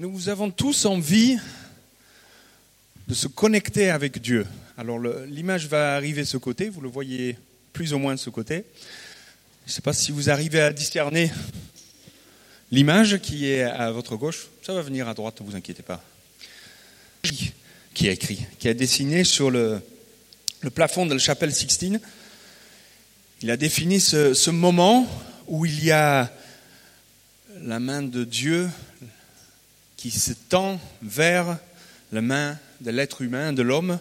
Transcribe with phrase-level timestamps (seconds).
[0.00, 1.36] Nous avons tous envie
[3.06, 4.46] de se connecter avec Dieu.
[4.78, 7.36] Alors l'image va arriver de ce côté, vous le voyez
[7.74, 8.64] plus ou moins de ce côté.
[9.66, 11.30] Je ne sais pas si vous arrivez à discerner
[12.72, 14.46] l'image qui est à votre gauche.
[14.62, 16.02] Ça va venir à droite, ne vous inquiétez pas.
[17.92, 19.82] Qui a écrit, qui a dessiné sur le,
[20.74, 22.00] plafond de la chapelle Sixtine.
[23.42, 25.06] Il a défini ce moment
[25.46, 26.32] où il y a
[27.60, 28.66] la main de Dieu
[30.00, 31.58] qui se tend vers
[32.10, 34.00] la main de l'être humain, de l'homme.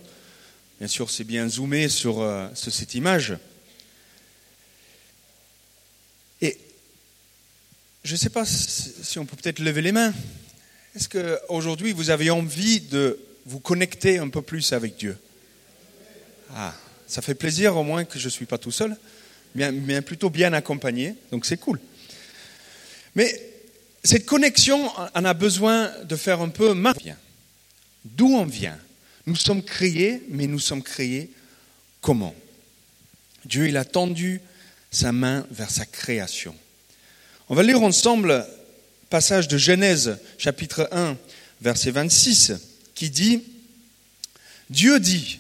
[0.80, 3.36] Bien sûr, c'est bien zoomé sur, euh, cette image.
[6.42, 6.58] Et
[8.06, 10.14] je ne sais pas si on peut peut-être lever les mains.
[10.96, 15.18] Est-ce qu'aujourd'hui, vous avez envie de vous connecter un peu plus avec Dieu?
[16.56, 16.74] Ah,
[17.08, 18.96] ça fait plaisir au moins que je ne suis pas tout seul,
[19.54, 21.78] bien plutôt bien accompagné, donc c'est cool.
[23.16, 23.59] Mais
[24.04, 26.76] cette connexion en a besoin de faire un peu.
[28.06, 28.78] D'où on vient
[29.26, 31.32] Nous sommes créés, mais nous sommes créés
[32.02, 32.36] comment?
[33.46, 34.42] Dieu, il a tendu
[34.92, 36.56] sa main vers sa création.
[37.50, 38.46] On va lire ensemble
[39.10, 41.18] passage de Genèse chapitre 1
[41.62, 42.54] verset 26
[42.96, 43.44] qui dit
[44.70, 45.40] Dieu dit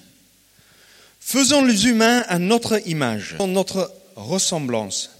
[1.19, 5.11] Faisons les humains à notre image, à notre ressemblance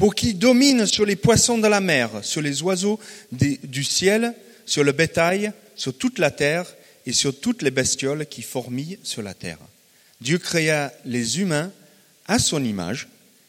[0.00, 2.98] pour qu'il domine sur les poissons de la mer, sur les oiseaux
[3.32, 4.32] du ciel,
[4.64, 6.64] sur le bétail, sur toute la terre
[7.04, 9.58] et sur toutes les bestioles qui fourmillent sur la terre.
[10.22, 11.70] Dieu créa les humains
[12.26, 13.08] à son image,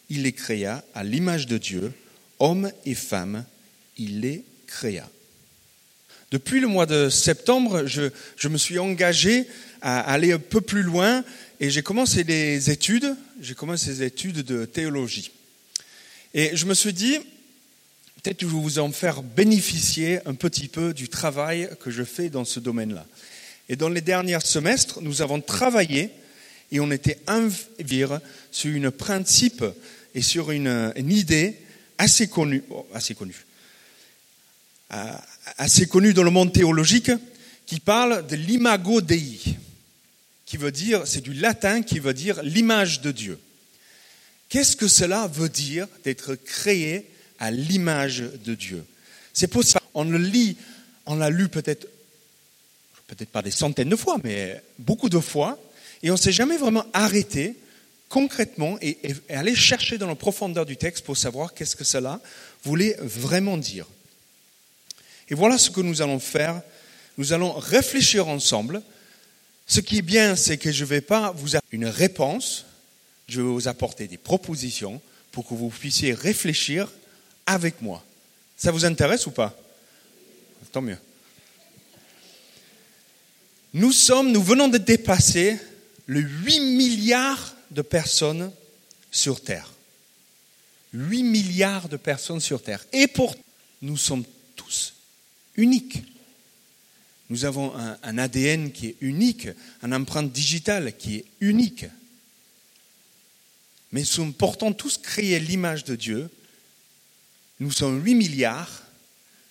[0.09, 1.93] il les créa à l'image de Dieu,
[2.37, 3.45] hommes et femmes,
[3.97, 5.07] il les créa.
[6.31, 9.47] Depuis le mois de septembre, je, je me suis engagé
[9.81, 11.23] à aller un peu plus loin
[11.61, 15.31] et j'ai commencé des études, j'ai commencé des études de théologie.
[16.33, 17.17] Et je me suis dit,
[18.21, 22.03] peut-être que je vais vous en faire bénéficier un petit peu du travail que je
[22.03, 23.05] fais dans ce domaine-là.
[23.69, 26.09] Et dans les derniers semestres, nous avons travaillé
[26.71, 28.07] et on était invités
[28.51, 29.63] sur un principe
[30.15, 31.57] et sur une, idée
[31.97, 33.45] assez connue, assez connue,
[34.93, 35.13] euh,
[35.57, 37.11] assez connue dans le monde théologique,
[37.65, 39.39] qui parle de l'imago Dei,
[40.45, 43.39] qui veut dire, c'est du latin qui veut dire l'image de Dieu.
[44.51, 48.85] Qu'est-ce que cela veut dire d'être créé à l'image de Dieu?
[49.33, 49.79] C'est possible.
[49.93, 50.57] On le lit,
[51.05, 51.87] on l'a lu peut-être,
[53.07, 55.57] peut-être pas des centaines de fois, mais beaucoup de fois,
[56.03, 57.55] et on ne s'est jamais vraiment arrêté
[58.09, 58.97] concrètement et,
[59.29, 62.19] aller chercher dans la profondeur du texte pour savoir qu'est-ce que cela
[62.65, 63.87] voulait vraiment dire.
[65.29, 66.61] Et voilà ce que nous allons faire.
[67.17, 68.81] Nous allons réfléchir ensemble.
[69.65, 72.65] Ce qui est bien, c'est que je ne vais pas vous une réponse,
[73.31, 76.91] je vais vous apporter des propositions pour que vous puissiez réfléchir
[77.45, 78.03] avec moi.
[78.57, 79.57] Ça vous intéresse ou pas
[80.71, 80.97] Tant mieux.
[83.73, 85.57] Nous sommes, nous venons de dépasser
[86.05, 88.51] le 8 milliards de personnes
[89.11, 89.71] sur Terre.
[90.93, 92.85] 8 milliards de personnes sur Terre.
[92.91, 93.35] Et pour
[93.81, 94.25] nous sommes
[94.55, 94.93] tous
[95.55, 96.03] uniques.
[97.29, 99.47] Nous avons un, un ADN qui est unique,
[99.81, 101.85] une empreinte digitale qui est unique
[103.91, 106.29] mais nous sommes pourtant tous créés l'image de Dieu.
[107.59, 108.83] Nous sommes 8 milliards,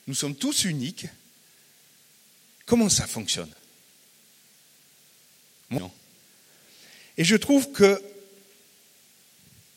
[0.06, 1.06] nous sommes tous uniques.
[2.66, 3.50] Comment ça fonctionne?
[7.16, 8.02] Et je trouve que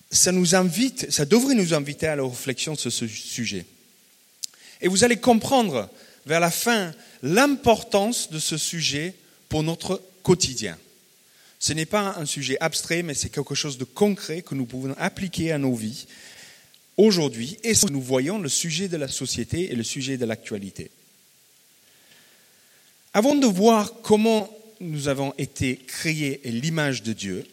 [0.09, 3.65] ça nous invite, ça devrait nous inviter à la réflexion sur ce sujet.
[4.79, 5.89] Et vous allez comprendre
[6.25, 9.15] vers la fin l'importance de ce sujet
[9.49, 10.77] pour notre quotidien.
[11.63, 14.93] Ce n'est pas un sujet abstrait, mais c'est quelque chose de concret que nous pouvons
[14.99, 16.07] appliquer à nos vies
[16.97, 17.57] aujourd'hui.
[17.63, 20.91] Et nous voyons le sujet de la société et le sujet de l'actualité.
[23.13, 27.47] Avant de voir comment nous avons été créés et l'image de Dieu,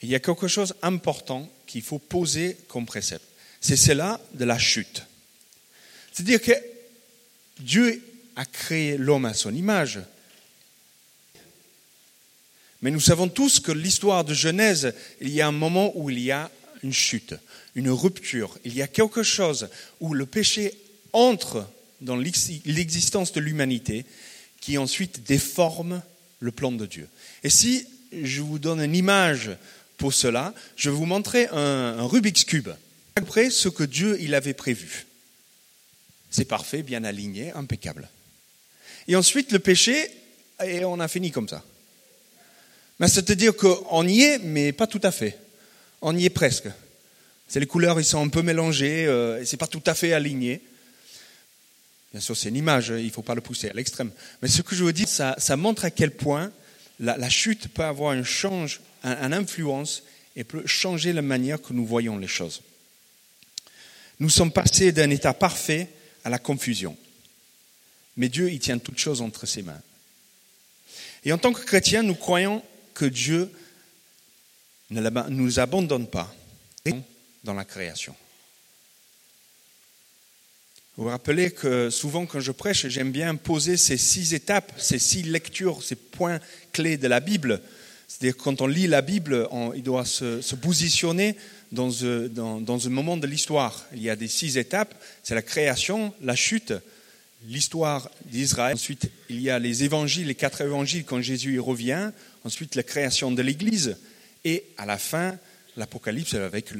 [0.00, 3.26] il y a quelque chose d'important qu'il faut poser comme précepte.
[3.60, 5.02] C'est cela de la chute.
[6.14, 6.54] C'est-à-dire que
[7.60, 8.02] Dieu
[8.36, 10.00] a créé l'homme à son image,
[12.82, 16.20] mais nous savons tous que l'histoire de Genèse, il y a un moment où il
[16.20, 16.50] y a
[16.82, 17.34] une chute,
[17.74, 18.56] une rupture.
[18.64, 19.68] Il y a quelque chose
[20.00, 20.74] où le péché
[21.12, 21.66] entre
[22.00, 24.04] dans l'existence de l'humanité
[24.60, 26.02] qui ensuite déforme
[26.40, 27.08] le plan de Dieu.
[27.42, 29.50] Et si je vous donne une image
[29.96, 32.68] pour cela, je vais vous montrer un, Rubik's Cube.
[33.16, 35.06] Après ce que Dieu il avait prévu.
[36.30, 38.08] C'est parfait, bien aligné, impeccable.
[39.08, 40.10] Et ensuite le péché,
[40.64, 41.64] et on a fini comme ça.
[43.06, 45.38] C'est-à-dire qu'on y est, mais pas tout à fait.
[46.00, 46.68] On y est presque.
[47.46, 50.60] C'est les couleurs, ils sont un peu mélangées, euh, c'est pas tout à fait aligné.
[52.12, 54.10] Bien sûr, c'est une image, il ne faut pas le pousser à l'extrême.
[54.42, 56.50] Mais ce que je veux dire, ça, ça montre à quel point
[57.00, 60.02] la, chute peut avoir un change, un, influence
[60.34, 62.62] et peut changer la manière que nous voyons les choses.
[64.20, 65.88] Nous sommes passés d'un état parfait
[66.24, 66.96] à la confusion.
[68.16, 69.80] Mais Dieu, il tient toutes choses entre ses mains.
[71.24, 72.62] Et en tant que chrétiens, nous croyons
[72.98, 73.48] que Dieu
[74.90, 76.34] ne nous abandonne pas
[77.44, 78.14] dans la création.
[80.96, 84.98] Vous vous rappelez que souvent quand je prêche, j'aime bien poser ces six étapes, ces
[84.98, 86.40] six lectures, ces points
[86.72, 87.62] clés de la Bible.
[88.08, 91.36] C'est-à-dire quand on lit la Bible, on, il doit se, positionner
[91.70, 91.90] dans,
[92.30, 93.86] dans, dans, un moment de l'histoire.
[93.92, 95.00] Il y a des six étapes.
[95.22, 96.72] C'est la création, la chute,
[97.46, 98.74] l'histoire d'Israël.
[98.74, 102.10] Ensuite, il y a les évangiles, les quatre évangiles quand Jésus y revient.
[102.44, 103.96] Ensuite, la création de l'Église.
[104.44, 105.38] Et à la fin,
[105.76, 106.72] l'Apocalypse avec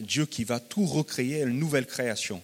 [0.00, 2.42] Dieu qui va tout recréer, une nouvelle création.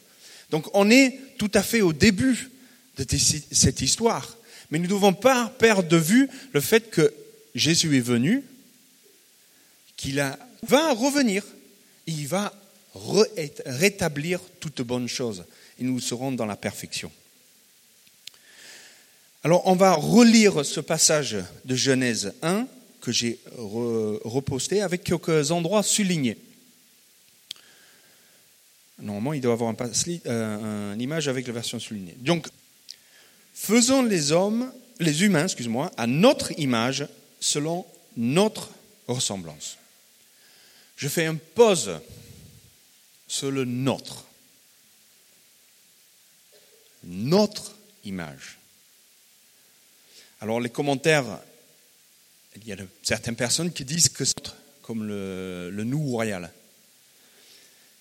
[0.51, 2.51] Donc on est tout à fait au début
[2.97, 3.05] de
[3.53, 4.37] cette histoire.
[4.71, 7.13] Mais nous ne devons pas perdre de vue le fait que
[7.55, 8.43] Jésus est venu,
[9.97, 10.23] qu'il
[10.63, 11.45] va revenir,
[12.07, 12.53] il va
[13.67, 15.45] rétablir toutes bonnes choses
[15.79, 17.11] et nous serons dans la perfection.
[19.47, 22.67] Alors on va relire ce passage de Genèse 1
[23.01, 26.37] que j'ai reposté avec quelques endroits soulignés.
[28.99, 29.77] Normalement, il doit avoir un,
[30.27, 32.17] euh, une image avec la version soulignée.
[32.19, 32.49] Donc,
[33.55, 37.07] faisons les hommes, les humains, excuse-moi, à notre image,
[37.39, 38.71] selon notre
[39.07, 39.77] ressemblance.
[40.97, 42.01] Je fais une pause
[43.29, 44.25] sur le nôtre.
[47.05, 48.56] Notre image.
[50.41, 51.41] Alors, les commentaires,
[52.57, 54.35] il y a certaines personnes qui disent que c'est
[54.83, 56.53] comme le, nous royal.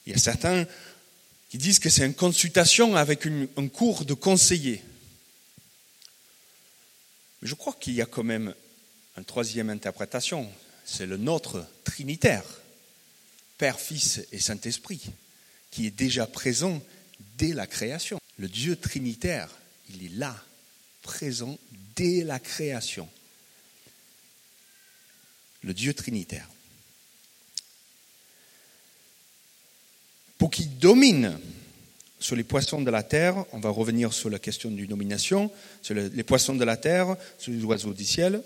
[0.05, 0.65] Il y a certains
[1.49, 4.83] qui disent que c'est une consultation avec un cours de conseiller.
[7.41, 8.53] Mais je crois qu'il y a quand même
[9.17, 10.49] une troisième interprétation.
[10.85, 12.43] C'est le nôtre trinitaire,
[13.57, 15.01] Père, Fils et Saint-Esprit,
[15.71, 16.81] qui est déjà présent
[17.37, 18.19] dès la création.
[18.37, 19.49] Le Dieu trinitaire,
[19.89, 20.35] il est là,
[21.05, 21.57] présent
[21.95, 23.07] dès la création.
[25.63, 26.49] Le Dieu trinitaire.
[30.37, 31.39] pour qu'il domine
[32.19, 35.95] sur les poissons de la terre, on va revenir sur la question d'une domination, sur
[35.95, 38.41] les poissons de la terre, sur les oiseaux du ciel.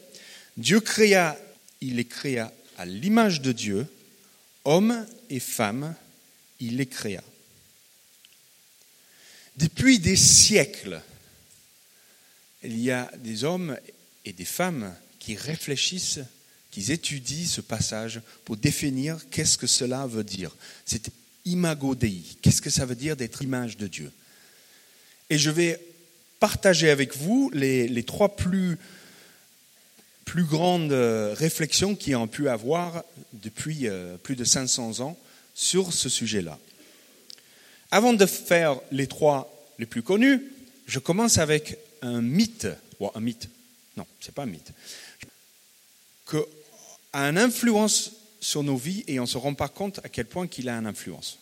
[0.58, 1.38] Dieu créa,
[1.82, 3.86] il les créa à l'image de Dieu,
[4.66, 5.96] hommes et femmes,
[6.60, 7.24] il les créa.
[9.58, 11.02] Depuis des siècles,
[12.64, 13.78] il y a des hommes
[14.26, 16.20] et des femmes qui réfléchissent,
[16.72, 20.56] qui étudient ce passage pour définir qu'est-ce que cela veut dire.
[20.86, 21.10] C'est
[21.46, 22.22] imago Dei.
[22.42, 24.12] Qu'est-ce que ça veut dire d'être image de Dieu?
[25.30, 25.80] Et je vais
[26.40, 28.78] partager avec vous les, trois plus,
[30.26, 33.04] plus grandes euh, réflexions qui ont pu avoir
[33.34, 35.18] depuis euh, plus de 500 ans
[35.54, 36.58] sur ce sujet-là.
[37.92, 40.42] Avant de faire les trois les plus connus,
[40.88, 42.68] je commence avec un mythe,
[43.00, 43.50] ou un mythe,
[43.98, 44.72] non, c'est pas un mythe,
[46.30, 46.38] qui
[47.14, 50.26] a une influence sur nos vies et on ne se rend pas compte à quel
[50.26, 51.40] point qu'il a une influence.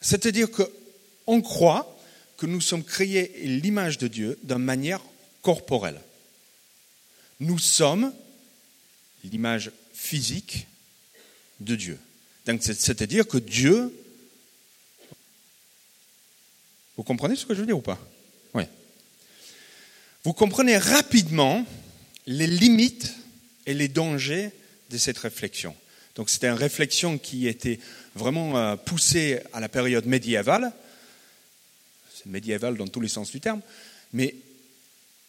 [0.00, 1.96] C'est-à-dire qu'on croit
[2.36, 5.00] que nous sommes créés l'image de Dieu d'une manière
[5.42, 6.00] corporelle.
[7.40, 8.12] Nous sommes
[9.24, 10.66] l'image physique
[11.60, 11.98] de Dieu.
[12.44, 13.96] c'est-à-dire que Dieu.
[16.96, 17.98] Vous comprenez ce que je veux dire ou pas?
[20.24, 21.66] Vous comprenez rapidement
[22.26, 23.12] les limites
[23.66, 24.50] et les dangers
[24.90, 25.74] de cette réflexion.
[26.14, 27.80] Donc c'était une réflexion qui était
[28.14, 30.72] vraiment euh, poussée à la période médiévale.
[32.14, 33.62] C'est médiéval dans tous les sens du terme.
[34.12, 34.34] Mais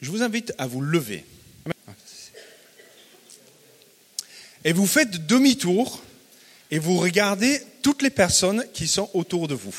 [0.01, 1.25] je vous invite à vous lever.
[4.65, 6.03] Et vous faites demi-tour
[6.69, 9.75] et vous regardez toutes les personnes qui sont autour de vous.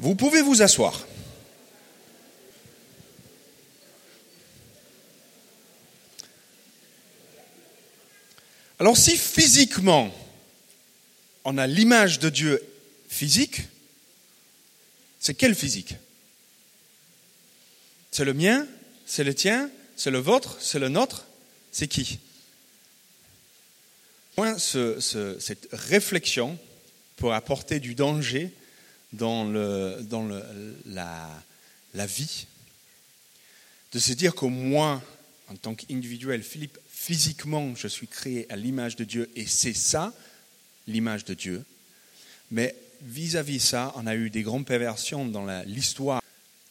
[0.00, 1.06] Vous pouvez vous asseoir.
[8.78, 10.10] Alors si physiquement,
[11.44, 12.62] on a l'image de Dieu
[13.10, 13.60] physique,
[15.20, 15.96] c'est quel physique?
[18.10, 18.66] C'est le mien
[19.04, 21.26] C'est le tien C'est le vôtre C'est le nôtre
[21.72, 22.20] C'est qui?
[24.56, 26.58] Cette réflexion
[27.16, 28.50] peut apporter du danger
[29.12, 30.42] dans, le, dans le,
[30.86, 31.28] la,
[31.94, 32.46] la vie,
[33.92, 35.02] de se dire que moi,
[35.48, 40.12] en tant qu'individuel, Philippe, physiquement, je suis créé à l'image de Dieu et c'est ça,
[40.86, 41.64] l'image de Dieu.
[42.50, 46.22] Mais vis-à-vis -vis ça, on a eu des grandes perversions dans l'histoire,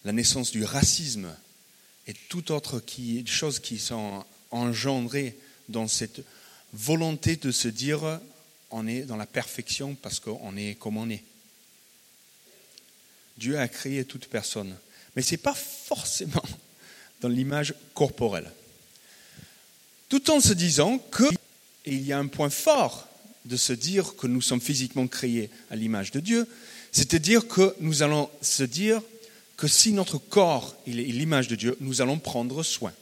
[0.05, 1.35] la, naissance du racisme
[2.07, 5.35] et toutes autres qui, choses qui sont engendrées
[5.67, 6.21] dans cette
[6.73, 8.19] volonté de se dire
[8.71, 11.23] on est dans la perfection parce qu'on est comme on est.
[13.39, 14.75] Dieu a créé toute personne,
[15.15, 16.43] mais ce n'est pas forcément
[17.21, 18.51] dans l'image corporelle.
[20.09, 23.07] Tout en se disant qu'il y a un point fort
[23.45, 26.47] de se dire que nous sommes physiquement créés à l'image de Dieu,
[26.91, 29.01] c'est-à-dire que nous allons se dire
[29.55, 32.93] que si notre corps est l'image de Dieu, nous allons prendre soin.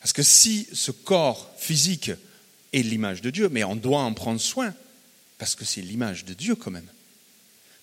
[0.00, 2.10] Parce que si ce corps physique
[2.72, 4.74] est l'image de Dieu, mais on doit en prendre soin,
[5.38, 6.88] parce que c'est l'image de Dieu quand même.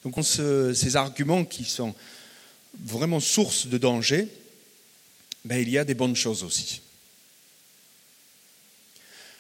[0.03, 1.93] Donc on ces arguments qui sont
[2.79, 4.27] vraiment source de danger,
[5.45, 6.81] ben, il y a des bonnes choses aussi.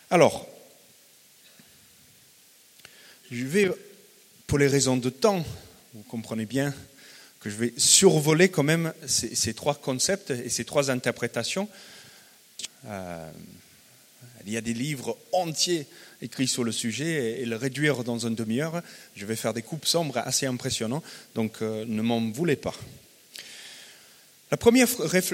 [0.09, 0.47] Alors,
[3.31, 3.71] je vais,
[4.47, 5.45] pour les raisons de temps,
[5.93, 6.73] vous comprenez bien
[7.39, 11.69] que je vais survoler quand même ces, trois concepts et ces trois interprétations.
[12.85, 13.31] Euh,
[14.45, 15.85] il y a des livres entiers
[16.21, 18.81] écrits sur le sujet et, le réduire dans une demi-heure,
[19.15, 21.03] je vais faire des coupes sombres assez impressionnantes,
[21.35, 22.75] donc euh, ne m'en voulez pas.
[24.51, 24.87] La première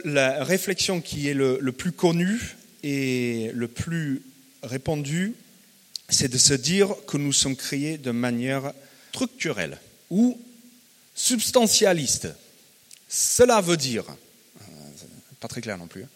[0.03, 4.21] la réflexion qui est le, le plus connue et le plus
[4.61, 5.33] répandue,
[6.09, 8.73] c'est de se dire que nous sommes créés de manière
[9.09, 10.39] structurelle ou
[11.15, 12.27] substantialiste.
[13.07, 14.03] Cela veut dire,
[14.61, 14.65] euh,
[15.39, 16.09] pas très clair non plus, hein,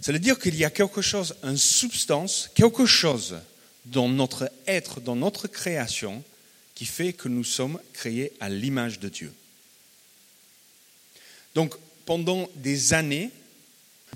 [0.00, 3.36] ça veut dire qu'il y a quelque chose, une substance, quelque chose
[3.90, 6.22] dans notre être, dans notre création,
[6.74, 9.32] qui fait que nous sommes créés à l'image de Dieu.
[11.54, 11.74] Donc,
[12.06, 13.30] pendant des années,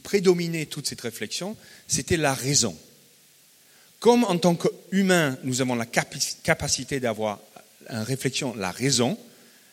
[0.03, 1.57] prédominer toute cette réflexion,
[1.89, 2.77] c'était la raison.
[3.99, 7.41] Comme en tant qu'humains, nous avons la capacité d'avoir
[7.91, 9.19] une réflexion, la raison,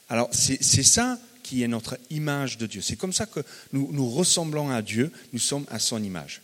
[0.09, 2.81] alors c'est ça qui est notre image de Dieu.
[2.81, 3.39] C'est comme ça que
[3.71, 6.41] nous, nous ressemblons à Dieu, nous sommes à son image.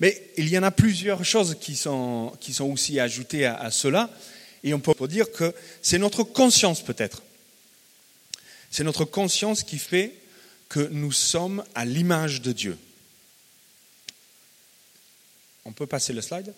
[0.00, 4.10] Mais il y en a plusieurs choses qui sont, qui sont aussi ajoutées à, cela,
[4.62, 7.22] et on peut dire que c'est notre conscience peut-être.
[8.70, 10.12] C'est notre conscience qui fait
[10.68, 12.76] que nous sommes à l'image de Dieu.
[15.64, 16.52] On peut passer le slide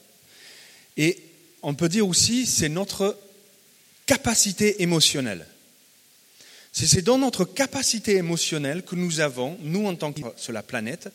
[0.96, 1.18] Et
[1.62, 3.18] on peut dire aussi c'est notre
[4.06, 5.46] capacité émotionnelle.
[6.72, 11.08] C'est dans notre capacité émotionnelle que nous avons, nous en tant que sur la planète,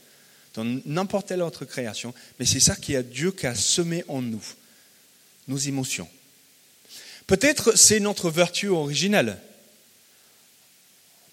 [0.54, 4.22] dans n'importe quelle autre création, mais c'est ça qui a Dieu qui a semé en
[4.22, 4.44] nous,
[5.48, 6.10] nos émotions.
[7.28, 9.38] Peut-être c'est notre vertu originelle.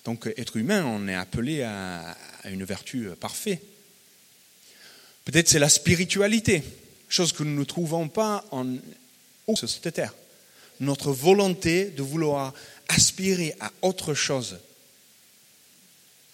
[0.05, 3.63] Donc, être humain, on est appelé à, une vertu parfaite.
[5.27, 6.63] Peut-être c'est la spiritualité,
[7.09, 8.77] chose que nous ne trouvons pas en
[9.55, 10.15] sur cette terre.
[10.81, 12.55] Notre volonté de vouloir
[12.89, 14.59] aspirer à autre chose.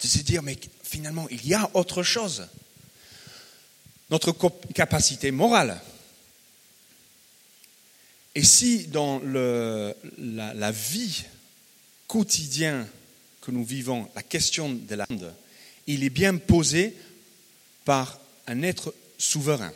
[0.01, 2.47] De se dire, mais finalement, il y a autre chose.
[4.09, 4.35] Notre
[4.73, 5.79] capacité morale.
[8.35, 9.93] Et si dans la,
[10.53, 11.25] la, vie
[12.07, 12.87] quotidienne
[13.41, 15.33] que nous vivons, la question de l'âme,
[15.87, 16.95] il est bien posé
[17.83, 19.73] par un être souverain.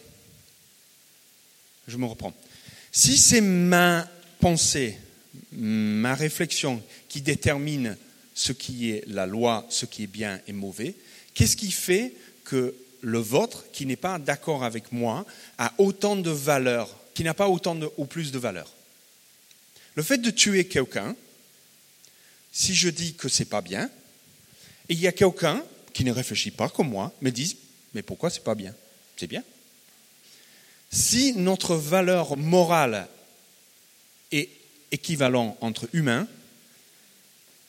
[1.87, 2.33] Je me reprends.
[2.91, 4.07] Si c'est ma
[4.39, 4.97] pensée,
[5.51, 7.97] ma réflexion qui détermine
[8.33, 10.95] ce qui est la loi, ce qui est bien et mauvais,
[11.33, 15.25] qu'est-ce qui fait que le vôtre, qui n'est pas d'accord avec moi,
[15.57, 18.71] a autant de valeur, qui n'a pas autant de, ou plus de valeur
[19.95, 21.15] Le fait de tuer quelqu'un,
[22.51, 23.89] si je dis que c'est pas bien,
[24.89, 27.57] et il y a quelqu'un qui ne réfléchit pas comme moi, me dit
[27.93, 28.73] mais pourquoi c'est pas bien?
[29.17, 29.43] C'est bien.
[30.91, 33.07] Si notre valeur morale
[34.31, 34.49] est
[34.91, 36.27] équivalent entre humains,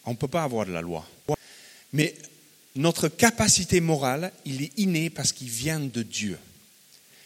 [0.05, 1.07] on ne peut pas avoir de la loi.
[1.93, 2.15] Mais
[2.75, 6.38] notre capacité morale, il est inné parce qu'il vient de Dieu.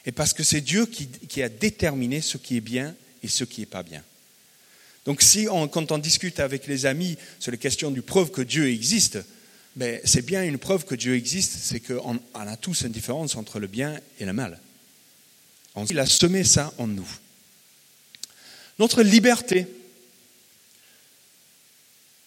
[0.05, 3.61] Et parce que c'est Dieu qui, a déterminé ce qui est bien et ce qui
[3.61, 4.03] n'est pas bien.
[5.05, 8.43] Donc si on, quand on discute avec les amis sur les questions du preuve que
[8.43, 9.19] Dieu existe,
[9.77, 13.61] ben, c'est bien une preuve que Dieu existe, c'est qu'on a tous une différence entre
[13.61, 14.61] le bien et le mal.
[15.91, 17.09] Il a semé ça en nous.
[18.79, 19.67] Notre liberté,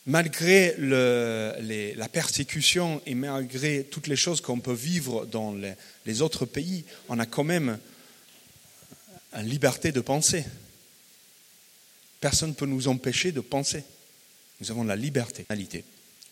[0.09, 5.55] malgré la persécution et malgré toutes les choses qu'on peut vivre dans
[6.05, 7.77] les, autres pays, on a quand même
[9.33, 10.43] une liberté de penser.
[12.19, 13.83] Personne ne peut nous empêcher de penser.
[14.59, 15.45] Nous avons la liberté.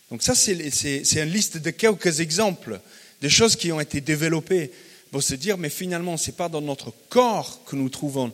[0.10, 2.82] Donc ça, c'est une liste de quelques exemples.
[3.22, 4.72] des choses qui ont été développées
[5.12, 8.34] pour se dire, mais finalement, ce n'est pas dans notre corps que nous trouvons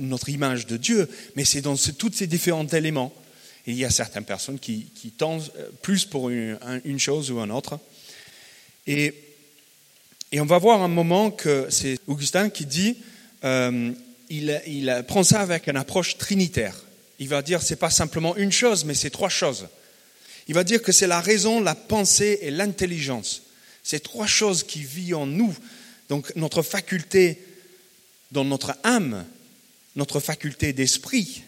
[0.00, 3.14] notre image de Dieu, mais c'est dans tous ces différents éléments.
[3.66, 7.78] Il y a certaines personnes qui, tendent euh, plus pour une, chose ou une autre.
[8.86, 9.14] Et,
[10.32, 12.98] et, on va voir un moment que c'est Augustin qui dit,
[13.44, 13.92] euh,
[14.28, 16.84] il, il, prend ça avec une approche trinitaire.
[17.18, 19.68] Il va dire, c'est pas simplement une chose, mais c'est trois choses.
[20.48, 23.42] Il va dire que c'est la raison, la pensée et l'intelligence.
[23.82, 25.54] Ces trois choses qui vivent en nous.
[26.08, 27.38] Donc notre faculté
[28.30, 29.24] dans notre âme,
[29.96, 31.44] notre faculté d'esprit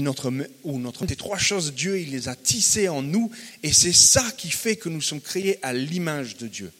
[0.00, 3.30] et ou notre ces trois choses Dieu il les a tissées en nous
[3.62, 6.72] et c'est ça qui fait que nous sommes créés à l'image de Dieu.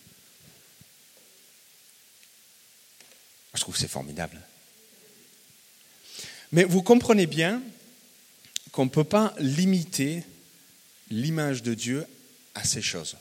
[3.55, 4.41] Je trouve que c'est formidable.
[6.53, 7.63] Mais vous comprenez bien
[8.73, 10.23] qu'on ne peut pas limiter
[11.11, 12.07] l'image de Dieu
[12.55, 13.17] à ces choses.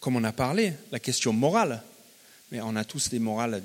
[0.00, 1.82] Comme on a parlé, la question morale,
[2.50, 3.62] mais on a tous des morales.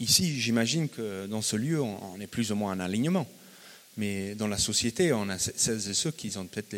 [0.00, 3.28] Ici, j'imagine que dans ce lieu, on est plus ou moins en alignement.
[3.96, 6.76] Mais dans la société, on a celles et ceux qui ont peut-être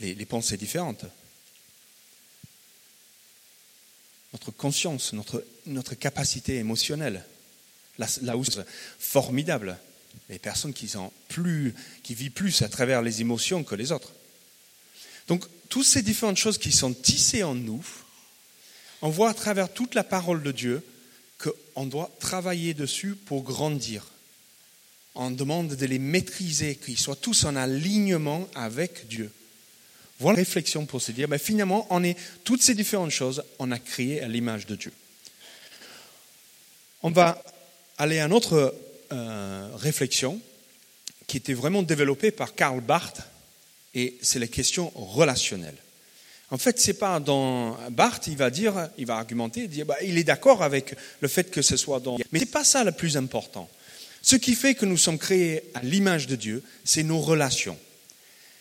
[0.00, 1.04] les, pensées différentes.
[4.32, 7.24] Notre conscience, notre, notre capacité émotionnelle,
[7.98, 8.64] là, où c'est
[8.98, 9.76] formidable
[10.28, 10.92] les personnes qui,
[11.28, 14.12] plus, qui vivent plus à travers les émotions que les autres.
[15.26, 17.84] Donc, toutes ces différentes choses qui sont tissées en nous,
[19.02, 20.84] on voit à travers toute la parole de Dieu
[21.38, 24.06] qu'on doit travailler dessus pour grandir.
[25.14, 29.30] On demande de les maîtriser, qu'ils soient tous en alignement avec Dieu.
[30.20, 33.70] Voilà la réflexion pour se dire, mais finalement, on est toutes ces différentes choses, on
[33.72, 34.92] a créé à l'image de Dieu.
[37.02, 37.42] On va
[37.98, 38.74] aller à un autre
[39.12, 40.40] euh, réflexion
[41.26, 43.20] qui était vraiment développée par Karl Barth,
[43.94, 45.76] et c'est la question relationnelle.
[46.54, 50.22] En fait, c'est pas dans Barth, il va dire, il va argumenter, bah, il est
[50.24, 52.16] d'accord avec le fait que ce soit dans.
[52.30, 53.68] Mais c'est pas ça le plus important.
[54.22, 57.76] Ce qui fait que nous sommes créés à l'image de Dieu, c'est nos relations.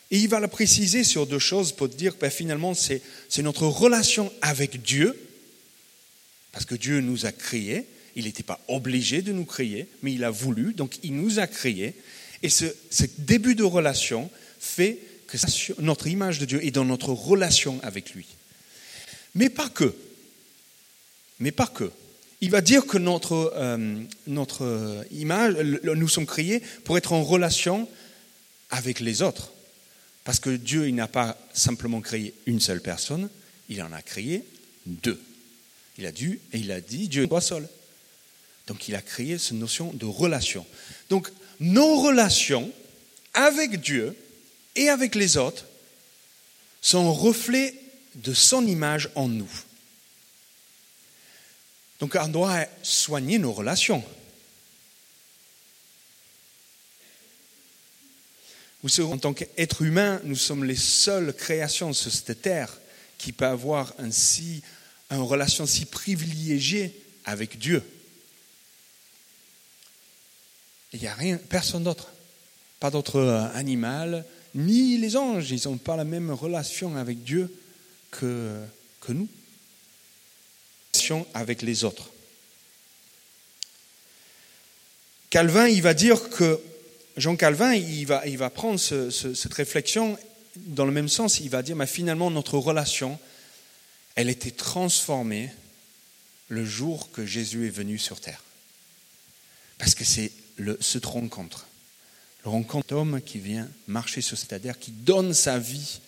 [0.09, 3.03] Et il va le préciser sur deux choses pour dire que bah, finalement, c'est
[3.43, 5.15] notre relation avec Dieu,
[6.51, 10.23] parce que Dieu nous a créés, il n'était pas obligé de nous créer, mais il
[10.23, 11.93] a voulu, donc il nous a créés.
[12.41, 12.65] Et ce,
[13.19, 14.97] début de relation fait
[15.79, 18.25] notre image de Dieu est dans notre relation avec lui.
[19.35, 19.95] Mais pas que.
[21.39, 21.91] Mais pas que.
[22.41, 27.87] Il va dire que notre, euh, notre image, nous sommes créés pour être en relation
[28.69, 29.51] avec les autres.
[30.23, 33.29] Parce que Dieu, il n'a pas simplement créé une seule personne,
[33.69, 34.43] il en a créé
[34.85, 35.21] deux.
[35.97, 37.67] Il a dû, et il a dit, Dieu n'est pas seul.
[38.67, 40.65] Donc il a créé cette notion de relation.
[41.09, 42.71] Donc nos relations
[43.33, 44.15] avec Dieu
[44.75, 45.65] et avec les autres
[46.81, 47.75] sont reflets
[48.15, 49.49] de son image en nous.
[51.99, 54.03] Donc on doit soigner nos relations.
[58.81, 62.77] Vous savez, en tant qu'être humain, nous sommes les seules créations sur cette terre
[63.17, 64.61] qui peuvent avoir ainsi
[65.09, 67.81] une relation si privilégiée avec Dieu.
[70.91, 72.09] Il n'y a rien, personne d'autre.
[72.81, 75.51] Pas d'autre euh, animal, ni les anges.
[75.51, 77.53] Ils n'ont pas la même relation avec Dieu
[78.11, 78.61] que,
[79.01, 79.27] que nous.
[80.93, 82.09] Relation avec les autres.
[85.33, 86.59] Calvin, il va dire que,
[87.17, 90.15] Jean Calvin, il va, prendre cette réflexion
[90.57, 91.39] dans le même sens.
[91.39, 93.19] Il va dire, mais finalement, notre relation,
[94.13, 95.51] elle était transformée
[96.49, 98.43] le jour que Jésus est venu sur terre.
[99.79, 100.31] Parce que c'est
[100.81, 101.65] cette rencontre.
[102.43, 106.01] Rencontre d'homme qui vient marcher sur cette terre, qui donne sa vie,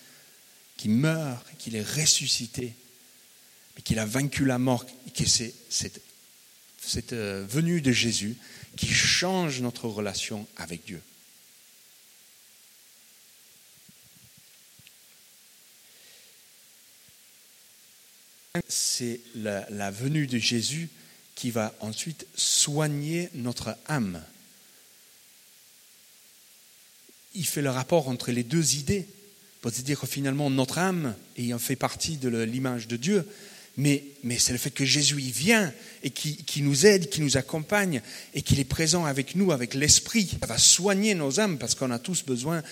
[0.76, 2.74] qui meurt, qu'il est ressuscité,
[3.76, 6.02] mais qu'il a vaincu la mort, et que c'est cette,
[7.14, 8.36] euh, venue de Jésus
[8.76, 11.02] qui change notre relation avec Dieu.
[18.68, 20.90] C'est la venue de Jésus
[21.36, 24.24] qui va ensuite soigner notre âme
[27.36, 29.08] il fait le rapport entre les deux idées,
[29.62, 33.26] pour se dire que finalement notre âme ayant fait partie de l'image de Dieu,
[33.78, 34.04] mais,
[34.40, 38.02] c'est le fait que Jésus y vient et qui, nous aide, qui nous accompagne
[38.34, 40.38] et qu'il est présent avec nous, avec l'Esprit.
[40.40, 42.64] Ça va soigner nos âmes parce qu'on a tous besoin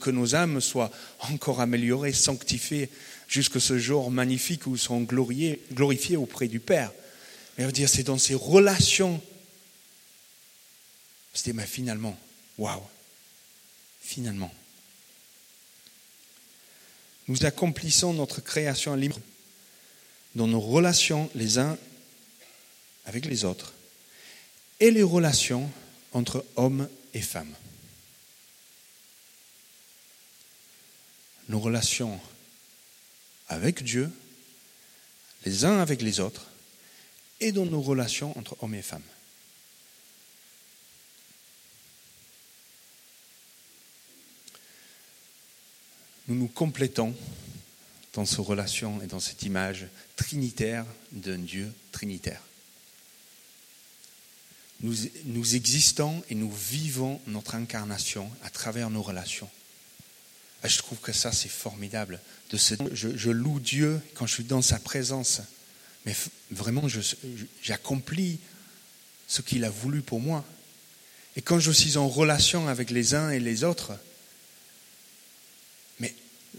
[0.00, 2.90] que nos âmes soient encore améliorées, sanctifiées
[3.28, 6.92] jusqu'à ce jour magnifique où sont glorifiées, glorifiées auprès du Père.
[7.58, 9.20] Mais dire, c'est dans ces relations.
[11.34, 12.16] C'était mais finalement,
[12.56, 12.82] waouh,
[14.02, 14.52] finalement.
[17.28, 19.18] nous accomplissons notre création libre
[20.34, 21.78] dans nos relations les uns
[23.04, 23.72] avec les autres
[24.80, 25.70] et les relations
[26.12, 27.54] entre hommes et femmes.
[31.48, 32.20] Nos relations
[33.48, 34.10] avec Dieu,
[35.44, 36.46] les uns avec les autres,
[37.40, 39.02] et dans nos relations entre hommes et femmes.
[46.28, 47.14] Nous nous complétons
[48.14, 52.40] dans ces relations et dans cette image trinitaire d'un Dieu trinitaire.
[54.82, 59.48] Nous, existons et nous vivons notre incarnation à travers nos relations.
[60.64, 62.20] Et je trouve que ça, c'est formidable.
[62.50, 65.40] De ce, je, je, loue Dieu quand je suis dans sa présence.
[66.04, 66.16] Mais
[66.50, 66.86] vraiment,
[67.62, 68.40] j'accomplis
[69.28, 70.44] ce qu'il a voulu pour moi.
[71.36, 73.92] Et quand je suis en relation avec les uns et les autres,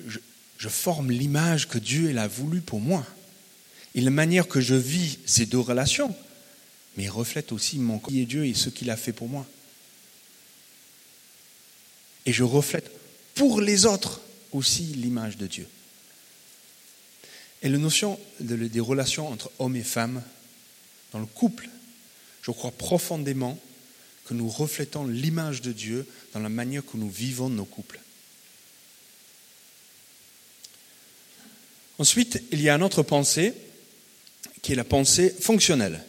[0.08, 3.06] je, forme l'image que Dieu a voulu pour moi.
[3.96, 6.16] Et la manière que je vis ces deux relations,
[6.98, 9.46] mais reflète aussi mon qui est Dieu et ce qu'il a fait pour moi.
[12.26, 12.90] Et je reflète
[13.36, 15.68] pour les autres aussi l'image de Dieu.
[17.62, 20.22] Et la notion de, des relations entre hommes et femmes
[21.12, 21.70] dans le couple,
[22.42, 23.60] je crois profondément
[24.26, 28.00] que nous reflétons l'image de Dieu dans la manière que nous vivons nos couples.
[32.04, 33.54] Ensuite, il y a une autre pensée
[34.62, 36.04] qui est la pensée fonctionnelle.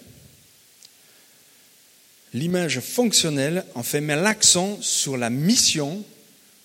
[2.32, 6.04] L'image fonctionnelle, en fait, met l'accent sur la mission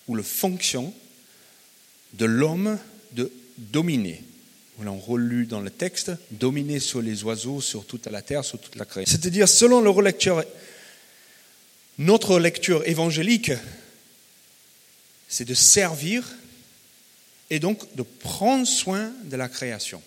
[0.08, 0.92] ou la fonction
[2.14, 2.76] de l'homme
[3.12, 4.24] de dominer.
[4.80, 8.58] On l'a relu dans le texte, dominer sur les oiseaux, sur toute la terre, sur
[8.58, 9.16] toute la création.
[9.16, 10.42] C'est-à-dire, selon le relecture,
[11.98, 13.52] notre lecture évangélique,
[15.28, 16.24] c'est de servir
[17.50, 20.02] et donc de prendre soin de la création.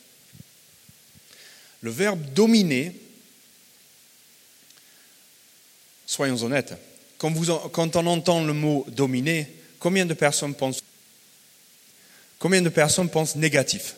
[1.82, 2.96] Le verbe dominer
[6.14, 6.76] Soyons honnêtes.
[7.18, 10.84] Quand, on entend le mot dominer, combien de personnes pensent
[12.38, 13.96] Combien de personnes pensent négatif?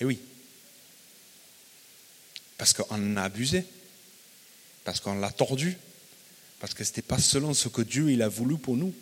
[0.00, 0.20] Eh oui.
[2.58, 3.64] Parce qu'on a abusé.
[4.84, 5.76] Parce qu'on l'a tordu.
[6.60, 8.94] Parce que ce n'était pas selon ce que Dieu il a voulu pour nous.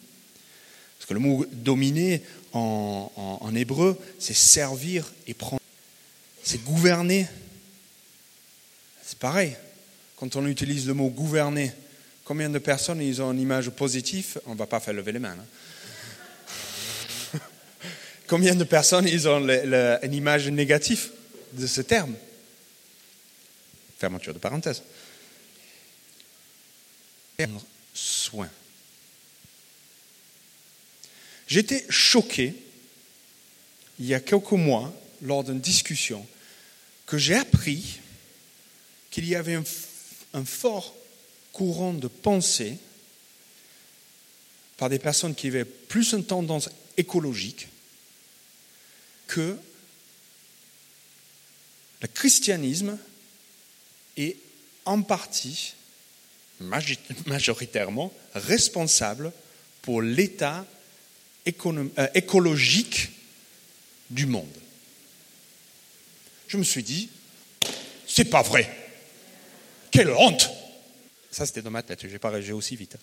[1.05, 2.23] Parce que le mot dominer
[2.55, 5.61] en, hébreu, c'est servir et prendre.
[6.43, 7.29] C'est gouverner.
[9.05, 9.55] C'est pareil.
[10.17, 11.73] Quand on utilise le mot gouverner,
[12.25, 14.41] combien de personnes ils ont une image positive?
[14.47, 15.37] On ne va pas faire lever les mains.
[17.35, 17.39] Hein.
[18.27, 21.11] combien de personnes ils ont une image négative
[21.53, 22.15] de ce terme?
[23.99, 24.83] Fermeture de parenthèse.
[27.37, 27.63] Prendre
[27.93, 28.49] soin.
[31.47, 32.55] J'étais choqué
[33.99, 36.27] il y a quelques mois lors d'une discussion
[37.07, 38.01] que j'ai appris
[39.11, 39.55] qu'il y avait
[40.33, 40.95] un, fort
[41.53, 42.79] courant de pensée
[44.77, 47.69] par des personnes qui avaient plus une tendance écologique
[49.29, 49.57] que
[52.03, 52.99] le christianisme
[54.17, 54.37] est
[54.85, 55.75] en partie,
[57.27, 59.33] majoritairement, responsable
[59.83, 60.67] pour l'état
[61.47, 63.11] écologique
[64.11, 64.53] du monde.
[66.49, 67.09] Je me suis dit,
[68.07, 68.71] c'est pas vrai.
[69.91, 70.51] Quelle honte
[71.31, 72.97] Ça, c'était dans ma tête, je n'ai pas réagi aussi vite.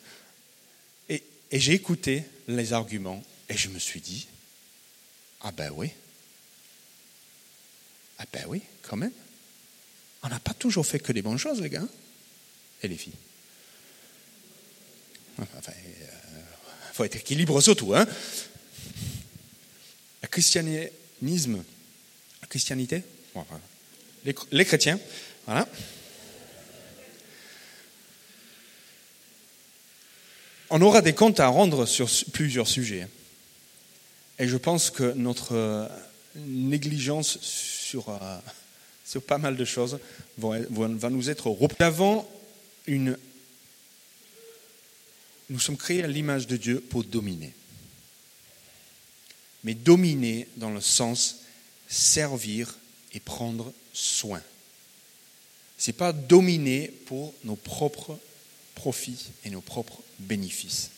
[1.10, 4.28] Et, et j'ai écouté les arguments et je me suis dit,
[5.42, 5.90] ah ben oui.
[8.20, 9.12] Ah ben oui, quand même.
[10.24, 11.88] On n'a pas toujours fait que des bonnes choses, les gars.
[12.84, 13.14] Et les filles.
[15.40, 16.31] Enfin, euh,
[17.02, 17.96] faut être équilibre surtout.
[17.96, 18.06] Hein
[20.22, 21.64] le christianisme,
[22.42, 23.02] la christianité,
[24.24, 25.00] les, les chrétiens,
[25.48, 25.68] voilà.
[30.70, 33.08] on aura des comptes à rendre sur plusieurs sujets.
[34.38, 35.88] Et je pense que notre euh,
[36.36, 38.38] négligence sur, euh,
[39.06, 40.00] sur pas mal de choses
[40.38, 41.78] va nous être repris.
[42.86, 43.18] une.
[45.52, 47.54] Nous sommes créés à l'image de Dieu pour dominer.
[49.66, 51.42] Mais dominer dans le sens
[51.90, 52.74] servir
[53.14, 54.42] et prendre soin.
[55.78, 58.18] Ce n'est pas dominer pour nos propres
[58.76, 60.90] profits et nos propres bénéfices.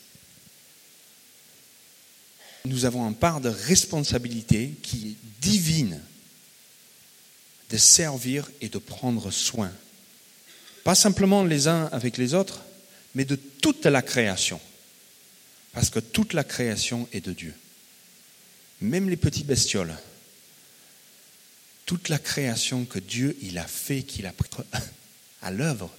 [2.64, 6.00] Nous avons une part de responsabilité qui est divine
[7.70, 9.72] de servir et de prendre soin.
[10.84, 12.62] Pas simplement les uns avec les autres,
[13.14, 14.60] mais de toute la création.
[15.72, 17.54] Parce que toute la création est de Dieu.
[18.80, 19.94] Même les petits bestioles.
[21.86, 24.48] Toute la création que Dieu il a fait, qu'il a pris
[25.42, 25.90] à l'œuvre.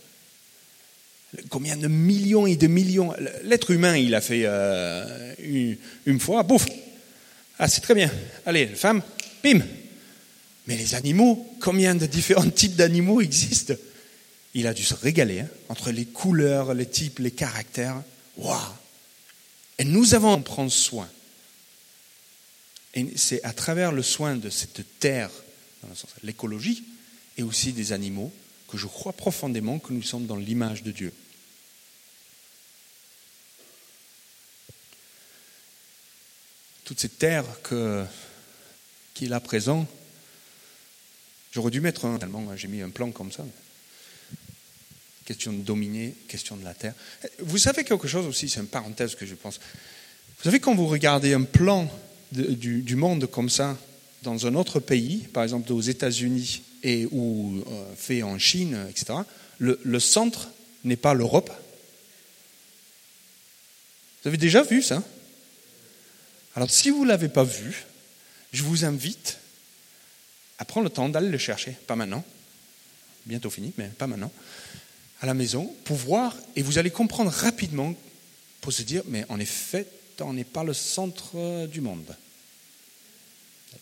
[1.49, 3.13] Combien de millions et de millions.
[3.43, 6.65] L'être humain, il a fait euh, une, une, fois, bouf.
[7.59, 8.09] Ah, c'est très bien.
[8.45, 9.01] Allez, femme,
[9.43, 9.59] bim.
[10.67, 13.75] Mais les animaux, combien de différents types d'animaux existent?
[14.55, 18.01] Il a dû se régaler hein, entre les couleurs, les types, les caractères.
[18.37, 18.57] Waouh
[19.77, 21.09] Et nous avons à en prendre soin.
[22.93, 25.29] Et c'est à travers le soin de cette terre,
[25.83, 26.85] dans le sens l'écologie,
[27.37, 28.31] et aussi des animaux,
[28.69, 31.13] que je crois profondément que nous sommes dans l'image de Dieu.
[36.85, 37.43] Toute cette terre
[39.13, 39.85] qu'il a présent,
[41.51, 43.43] j'aurais dû mettre un, tellement j'ai mis un plan comme ça.
[45.25, 46.93] Question de dominer, question de la terre.
[47.39, 49.59] Vous savez quelque chose aussi, c'est une parenthèse que je pense.
[50.37, 51.91] Vous savez, quand vous regardez un plan
[52.31, 53.77] du, monde comme ça,
[54.21, 59.19] dans un autre pays, par exemple aux États-Unis et ou euh, fait en Chine, etc.,
[59.57, 60.49] le, le centre
[60.83, 61.51] n'est pas l'Europe.
[64.21, 65.03] Vous avez déjà vu ça?
[66.55, 67.85] Alors si vous ne l'avez pas vu,
[68.53, 69.37] je vous invite
[70.57, 72.23] à prendre le temps d'aller le chercher, pas maintenant,
[73.25, 74.31] bientôt fini, mais pas maintenant,
[75.21, 77.95] à la maison, pour voir, et vous allez comprendre rapidement,
[78.61, 79.87] pour se dire, mais en effet,
[80.19, 82.15] on n'est pas le centre du monde.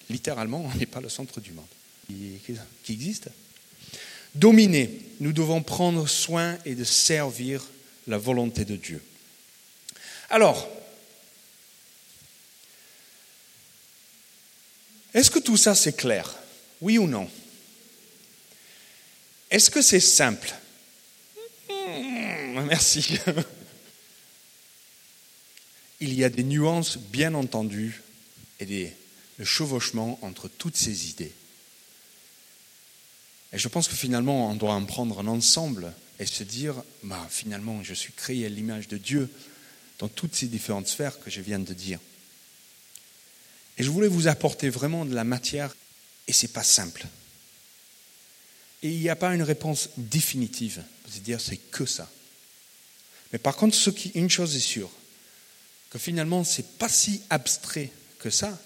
[0.10, 1.66] Littéralement, on n'est pas le centre du monde
[2.08, 3.30] qui existe.
[4.36, 7.64] Dominer, nous devons prendre soin et de servir
[8.08, 9.02] la volonté de Dieu.
[10.30, 10.68] Alors,
[15.14, 16.36] est-ce que tout ça c'est clair?
[16.82, 17.30] Oui ou non?
[19.52, 20.54] Est-ce que c'est simple?
[22.68, 23.20] Merci.
[26.00, 28.02] Il y a des nuances bien entendues
[28.60, 28.94] et des
[29.38, 31.34] le chevauchement entre toutes ces idées.
[33.52, 37.28] Et je pense que finalement, on doit en prendre un ensemble et se dire, bah,
[37.30, 39.30] finalement, je suis créé à l'image de Dieu
[40.00, 42.00] dans toutes ces différentes sphères que je viens de dire.
[43.78, 45.76] Et je voulais vous apporter vraiment de la matière,
[46.28, 47.06] et ce n'est pas simple.
[48.84, 52.10] Et il n'y a pas une réponse définitive, c'est-à-dire c'est que ça.
[53.34, 53.76] Mais par contre,
[54.14, 54.92] une chose est sûre,
[55.90, 58.58] que finalement, ce n'est pas si abstrait que ça,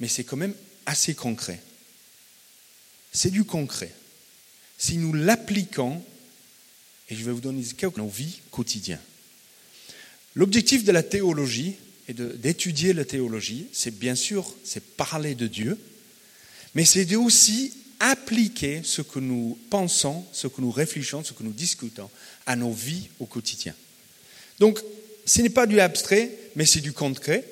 [0.00, 0.54] mais c'est quand même
[0.86, 1.62] assez concret.
[3.12, 3.94] C'est du concret.
[4.76, 6.02] Si nous l'appliquons,
[7.08, 9.00] et je vais vous donner quelques nos vies quotidiennes.
[10.34, 11.74] L'objectif de la théologie
[12.08, 15.78] et d'étudier la théologie, c'est bien sûr, c'est parler de Dieu,
[16.74, 21.52] mais c'est aussi appliquer ce que nous pensons, ce que nous réfléchissons, ce que nous
[21.52, 22.10] discutons
[22.46, 23.74] à nos vies au quotidien.
[24.58, 24.80] Donc,
[25.24, 27.44] ce n'est pas du abstrait, mais c'est du concret.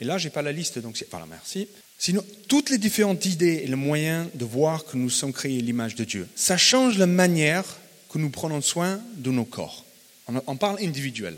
[0.00, 1.68] Et là, je n'ai pas la liste, donc voilà, merci.
[1.98, 5.94] Sinon, toutes les différentes idées et le moyen de voir que nous sommes créés l'image
[5.94, 7.64] de Dieu, ça change la manière
[8.10, 9.84] que nous prenons soin de nos corps.
[10.26, 11.36] On parle individuel.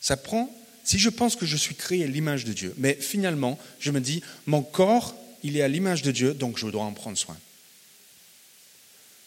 [0.00, 0.54] Ça prend,
[0.84, 4.00] si je pense que je suis créé à l'image de Dieu, mais finalement, je me
[4.00, 7.36] dis, mon corps, il est à l'image de Dieu, donc je dois en prendre soin.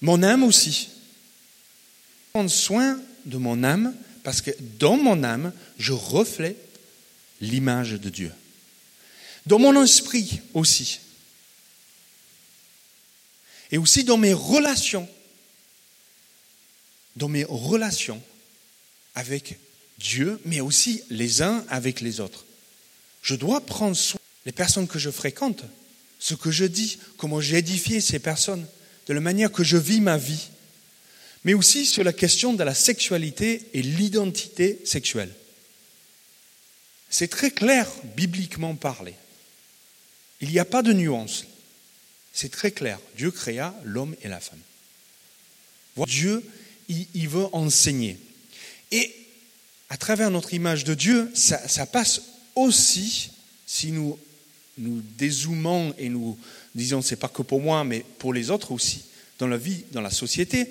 [0.02, 0.90] Mon âme aussi.
[2.34, 6.58] Prendre soin de mon âme, parce que dans mon âme, je reflète
[7.42, 8.32] l'image de Dieu
[9.50, 11.00] dans mon esprit aussi.
[13.72, 15.10] Et aussi dans mes relations.
[17.16, 18.22] Dans mes relations
[19.16, 19.58] avec
[19.98, 22.46] Dieu, mais aussi les uns avec les autres.
[23.24, 25.64] Je dois prendre soin des personnes que je fréquente,
[26.20, 28.66] ce que je dis, comment j'édifie ces personnes,
[29.10, 30.50] de la manière que je vis ma vie,
[31.44, 35.34] mais aussi sur la question de la sexualité et l'identité sexuelle.
[37.10, 39.16] C'est très clair, bibliquement parlé.
[40.42, 41.46] Il n'y a pas de nuance.
[42.34, 43.00] C'est très clair.
[43.18, 44.62] Dieu créa l'homme et la femme.
[46.06, 46.46] Dieu,
[46.88, 48.18] il, veut enseigner.
[48.92, 49.14] Et
[49.90, 52.22] à travers notre image de Dieu, ça, passe
[52.54, 53.32] aussi,
[53.66, 54.20] si nous
[54.78, 56.38] nous dézoomons et nous
[56.76, 59.06] disons, c'est pas que pour moi, mais pour les autres aussi,
[59.38, 60.70] dans la vie, dans la société,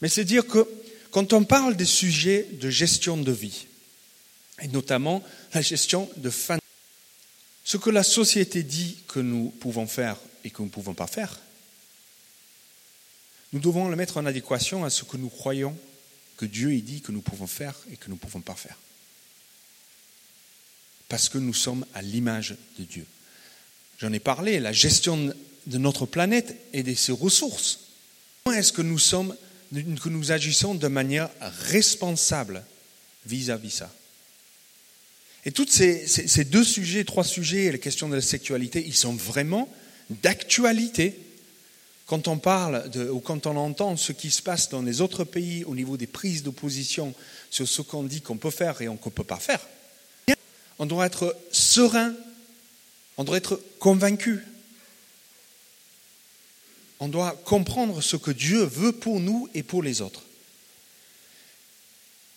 [0.00, 0.66] mais c'est dire que
[1.10, 3.66] quand on parle des sujets de gestion de vie,
[4.60, 5.22] et notamment
[5.54, 6.58] la gestion de fin
[7.64, 11.06] ce que la société dit que nous pouvons faire et que nous ne pouvons pas
[11.06, 11.38] faire,
[13.52, 15.76] nous devons le mettre en adéquation à ce que nous croyons
[16.36, 18.76] que Dieu dit que nous pouvons faire et que nous ne pouvons pas faire.
[21.08, 23.06] Parce que nous sommes à l'image de Dieu.
[24.02, 25.32] J'en ai parlé, la gestion
[25.66, 27.78] de notre planète et de ses ressources.
[28.42, 29.36] Comment est-ce que nous sommes,
[29.72, 32.64] que nous agissons de manière responsable
[33.26, 33.94] vis-à-vis -vis ça?
[35.44, 39.68] Et tous ces, deux sujets, trois sujets, la question de la sexualité, ils sont vraiment
[40.10, 41.16] d'actualité.
[42.06, 45.22] Quand on parle de, ou quand on entend ce qui se passe dans les autres
[45.22, 47.14] pays au niveau des prises d'opposition
[47.50, 49.60] sur ce qu'on dit qu'on peut faire et qu'on ne peut pas faire,
[50.80, 52.16] on doit être serein,
[53.16, 54.40] on doit être convaincu.
[57.00, 60.22] On doit comprendre ce que Dieu veut pour nous et pour les autres.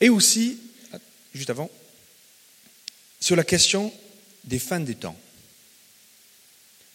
[0.02, 0.60] Et aussi,
[1.34, 1.70] juste avant,
[3.20, 3.94] sur la question
[4.44, 5.18] des fins des temps.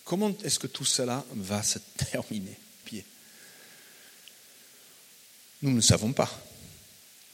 [0.05, 1.79] Comment est-ce que tout cela va se
[2.11, 2.59] terminer
[5.63, 6.31] Nous ne savons pas.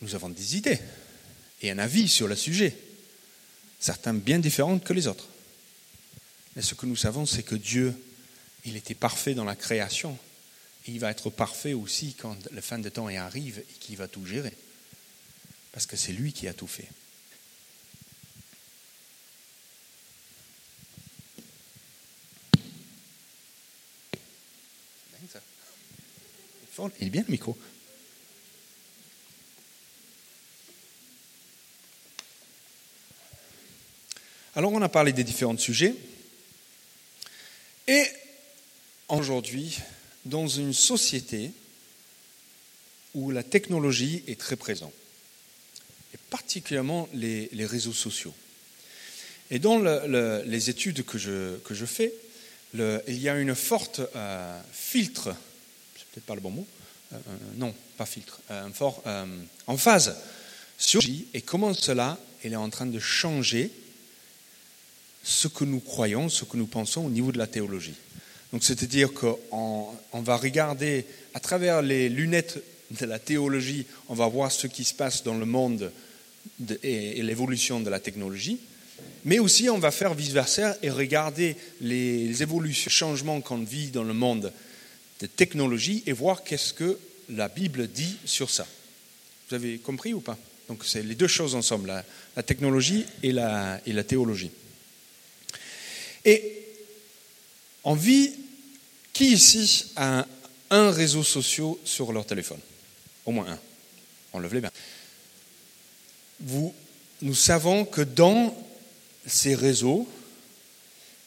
[0.03, 0.79] Nous avons des idées
[1.63, 2.77] et un avis sur le sujet,
[3.81, 5.29] certains bien différents que les autres.
[6.57, 7.95] Mais ce que nous savons, c'est que Dieu,
[8.65, 10.19] il était parfait dans la création.
[10.89, 14.09] Et il va être parfait aussi quand la fin des temps arrive et qu'il va
[14.09, 14.55] tout gérer.
[15.73, 16.89] Parce que c'est lui qui a tout fait.
[27.01, 27.57] Il est bien le micro.
[34.55, 35.95] Alors on a parlé des différents sujets.
[37.89, 38.07] Et
[39.09, 39.79] aujourd'hui,
[40.25, 41.53] dans une société
[43.15, 44.93] où la technologie est très présente,
[46.13, 48.35] et particulièrement les, réseaux sociaux.
[49.51, 52.13] Et dans les études que je, que je fais,
[52.75, 55.35] il y a une forte euh, filtre,
[55.97, 56.67] c'est peut-être pas le bon mot,
[57.13, 59.03] euh, euh, non, pas filtre, un fort
[59.67, 60.17] en phase
[60.77, 61.01] sur
[61.33, 63.71] et comment cela est en train de changer
[65.27, 67.97] ce que nous croyons, ce que nous pensons au niveau de la théologie.
[68.53, 69.37] Donc c'est-à-dire qu'on
[70.13, 72.63] on va regarder à travers les lunettes
[72.93, 75.91] de la théologie, on va voir ce qui se passe dans le monde
[76.85, 78.61] et, l'évolution de la technologie,
[79.25, 84.15] mais aussi on va faire vice-versa et regarder les évolutions, changements qu'on vit dans le
[84.15, 84.53] monde
[85.21, 88.67] de technologie et voir qu'est-ce que la Bible dit sur ça.
[89.49, 90.39] Vous avez compris ou pas?
[90.69, 92.05] Donc c'est les deux choses ensemble,
[92.37, 94.53] la, technologie et la théologie.
[96.27, 96.43] Et
[97.85, 98.35] on vit,
[99.13, 100.27] qui ici a
[100.71, 102.59] un, réseau social sur leur téléphone?
[103.25, 103.59] Au moins un.
[104.33, 104.73] On lève les mains.
[106.41, 106.75] Vous,
[107.23, 108.55] nous savons que dans
[109.25, 110.09] ces réseaux,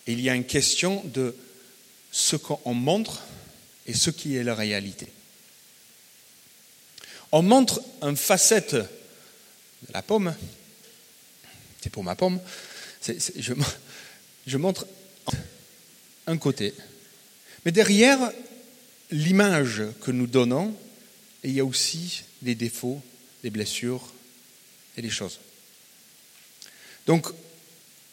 [0.05, 1.35] il y a une question de
[2.11, 3.21] ce qu'on montre
[3.87, 5.07] et ce qui est la réalité.
[7.31, 10.35] On montre une facette de la pomme,
[11.81, 12.39] c'est pour ma pomme,
[14.49, 14.87] je montre
[16.27, 16.73] un côté.
[17.65, 18.31] Mais derrière
[19.11, 20.75] l'image que nous donnons,
[21.43, 23.01] il y a aussi des défauts,
[23.43, 24.11] des blessures
[24.97, 25.39] et des choses.
[27.05, 27.27] Donc,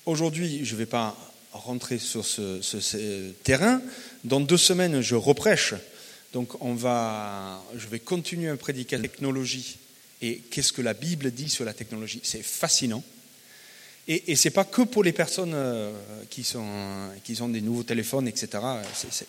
[0.05, 1.17] aujourd'hui, je ne vais pas
[1.53, 3.81] rentrer sur ce, terrain.
[4.25, 5.75] Dans deux semaines, je reprêche.
[6.33, 9.79] Donc, on va, je vais continuer à prédiquer la technologie
[10.21, 12.21] et qu'est-ce que la Bible dit sur la technologie?
[12.23, 13.03] C'est fascinant.
[14.09, 15.93] Et, et ce n'est pas que pour les personnes euh,
[16.31, 16.65] qui, sont,
[17.25, 18.63] qui ont des nouveaux téléphones, etc.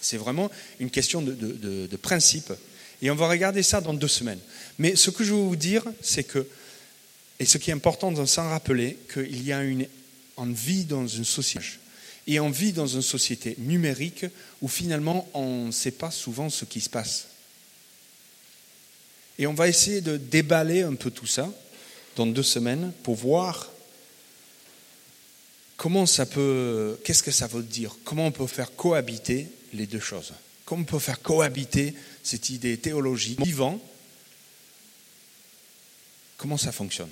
[0.02, 2.54] C'est vraiment une question de, de, principe.
[3.02, 4.40] Et on va regarder ça dans deux semaines.
[4.78, 6.46] Mais ce que je veux vous dire, c'est que,
[7.40, 9.88] et ce qui est important de s'en rappeler, qu'il y a une,
[10.38, 11.66] on vit dans une société.
[12.28, 14.26] Et on vit dans une société numérique
[14.62, 17.28] où finalement on ne sait pas souvent ce qui se passe.
[19.40, 21.50] Et on va essayer de déballer un peu tout ça
[22.16, 23.72] dans deux semaines pour voir
[25.78, 27.96] comment ça peut, qu'est-ce que ça veut dire?
[28.04, 30.34] Comment on peut faire cohabiter les deux choses?
[30.66, 33.80] Comment on peut faire cohabiter cette idée théologique vivant?
[36.36, 37.12] Comment ça fonctionne?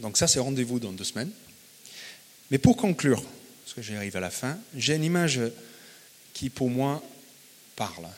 [0.00, 1.30] Donc ça, c'est rendez-vous dans deux semaines.
[2.50, 3.22] Mais pour conclure,
[3.64, 5.40] parce que j'arrive à la fin, j'ai une image
[6.34, 7.02] qui, pour moi,
[7.76, 8.08] parle.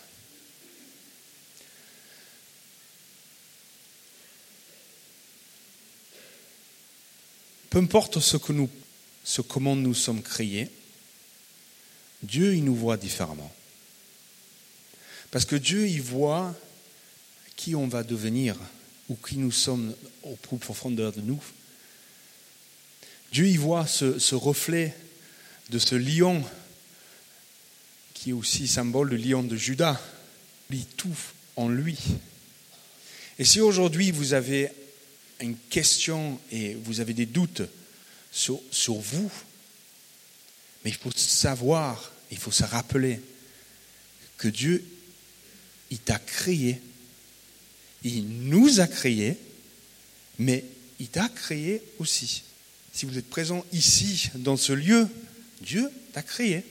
[7.70, 8.70] Peu importe ce que nous
[9.24, 10.70] ce comment nous sommes créés,
[12.22, 13.52] Dieu, il nous voit différemment.
[15.30, 16.54] Parce que Dieu, il voit
[17.56, 18.56] qui on va devenir
[19.08, 21.42] ou qui nous sommes au plus profondeur de nous.
[23.32, 24.94] Dieu, il voit ce, reflet
[25.70, 26.42] de ce lion
[28.14, 30.00] qui est aussi symbole du lion de Judas.
[30.70, 31.16] Il tout
[31.56, 31.98] en lui.
[33.38, 34.70] Et si aujourd'hui vous avez
[35.40, 37.62] une question et vous avez des doutes
[38.34, 39.30] sur, vous.
[40.84, 43.20] Mais il faut savoir, il faut se rappeler
[44.36, 44.84] que Dieu,
[45.90, 46.80] il t'a créé,
[48.02, 49.38] il nous a créé,
[50.38, 50.64] mais
[50.98, 52.42] il t'a créé aussi.
[52.92, 55.08] si vous êtes présent ici, dans ce lieu,
[55.62, 56.64] Dieu t'a créé.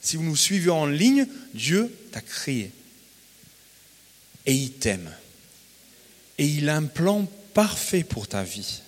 [0.00, 2.72] Si vous nous suivez en ligne, Dieu t'a créé.
[4.46, 5.12] Et il t'aime.
[6.38, 8.80] Et il a un plan parfait pour ta vie.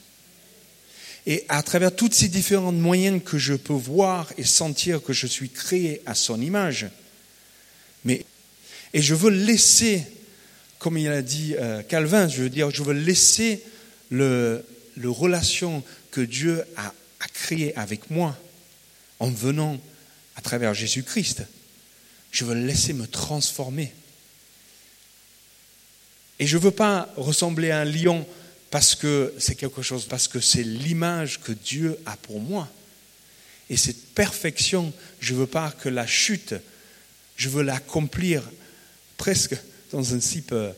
[1.26, 5.26] Et à travers tous ces différents moyens que je peux voir et sentir que je
[5.26, 6.88] suis créé à son image,
[8.04, 8.26] mais,
[8.92, 10.04] et je veux laisser,
[10.78, 13.62] comme il a dit euh, Calvin, je veux dire, je veux laisser
[14.10, 14.64] le,
[14.96, 18.36] le relation que Dieu a, a créé avec moi
[19.20, 19.80] en venant
[20.34, 21.44] à travers Jésus-Christ.
[22.32, 23.92] Je veux laisser me transformer.
[26.40, 28.26] Et je ne veux pas ressembler à un lion
[28.72, 32.66] parce que c'est quelque chose, parce que c'est l'image que Dieu a pour moi.
[33.68, 36.54] Et cette perfection, je ne veux pas que la chute,
[37.36, 38.42] je veux l'accomplir
[39.18, 39.54] presque
[39.92, 40.72] dans un type euh,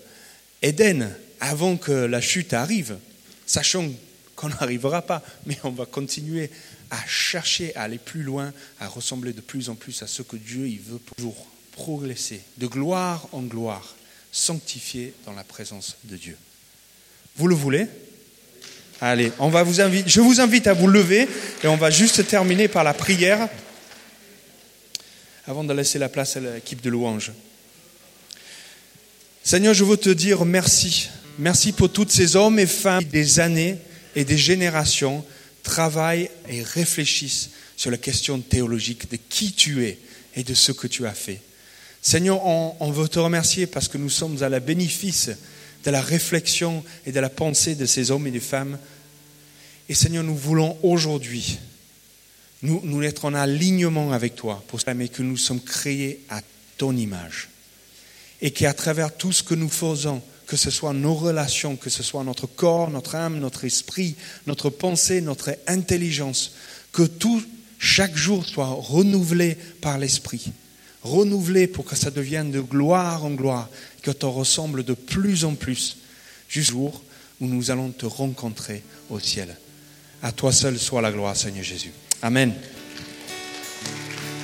[0.60, 2.98] Éden avant que la chute arrive,
[3.46, 3.88] sachant
[4.34, 6.50] qu'on n'arrivera pas, mais on va continuer
[6.90, 10.36] à chercher à aller plus loin, à ressembler de plus en plus à ce que
[10.36, 13.94] Dieu il veut toujours progresser, de gloire en gloire,
[14.32, 16.36] sanctifié dans la présence de Dieu.
[17.36, 17.86] Vous le voulez?
[19.00, 21.28] Allez, on va vous inviter, je vous invite à vous lever
[21.62, 23.48] et on va juste terminer par la prière
[25.46, 27.32] avant de laisser la place à l'équipe de louange.
[29.42, 31.10] Seigneur, je veux te dire merci.
[31.38, 33.76] Merci pour tous ces hommes et femmes des années
[34.14, 35.24] et des générations
[35.64, 39.98] travaillent et réfléchissent sur la question théologique de qui tu es
[40.36, 41.40] et de ce que tu as fait.
[42.00, 45.30] Seigneur, on, on veut te remercier parce que nous sommes à la bénéfice
[45.84, 48.78] de la réflexion et de la pensée de ces hommes et des femmes.
[49.88, 51.58] Et Seigneur, nous voulons aujourd'hui
[52.64, 56.40] nous, nous être en alignement avec toi pour mais que nous sommes créés à
[56.78, 57.50] ton image.
[58.40, 62.02] Et qu'à travers tout ce que nous faisons, que ce soit nos relations, que ce
[62.02, 64.16] soit notre corps, notre âme, notre esprit,
[64.46, 66.54] notre pensée, notre intelligence,
[66.92, 67.42] que tout,
[67.78, 70.52] chaque jour, soit renouvelé par l'esprit
[71.04, 73.68] renouvelé pour que ça devienne de gloire en gloire,
[74.02, 75.98] que tu ressembles de plus en plus,
[76.48, 77.02] jusqu'au jour
[77.40, 79.56] où nous allons te rencontrer au ciel.
[80.22, 81.92] À toi seul soit la gloire, Seigneur Jésus.
[82.22, 82.54] Amen.